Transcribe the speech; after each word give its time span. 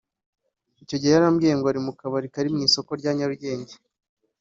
icyo 0.83 0.95
gihe 1.01 1.11
yarambwiye 1.13 1.53
ngo 1.55 1.65
ari 1.71 1.79
mu 1.85 1.91
kabari 1.99 2.27
kari 2.33 2.49
mu 2.53 2.59
isoko 2.67 2.91
rya 2.99 3.11
Nyarugenge 3.17 3.73